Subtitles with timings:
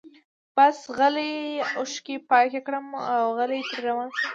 [0.55, 1.33] بس غلي
[1.77, 4.27] اوښکي پاکي کړم اوغلی ترې روان شم